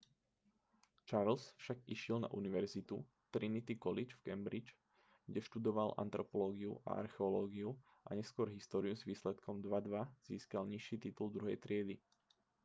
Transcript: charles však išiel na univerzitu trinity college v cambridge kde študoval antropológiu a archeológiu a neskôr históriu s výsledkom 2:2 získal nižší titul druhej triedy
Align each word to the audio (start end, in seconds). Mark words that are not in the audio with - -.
charles 1.09 1.43
však 1.61 1.79
išiel 1.95 2.17
na 2.25 2.29
univerzitu 2.39 2.95
trinity 3.33 3.73
college 3.85 4.13
v 4.17 4.23
cambridge 4.33 4.69
kde 5.29 5.41
študoval 5.47 5.93
antropológiu 6.03 6.73
a 6.89 7.05
archeológiu 7.05 7.69
a 8.09 8.17
neskôr 8.17 8.47
históriu 8.57 8.95
s 8.97 9.05
výsledkom 9.09 9.55
2:2 9.65 10.09
získal 10.31 10.63
nižší 10.73 10.95
titul 11.05 11.27
druhej 11.35 11.57
triedy 11.63 11.95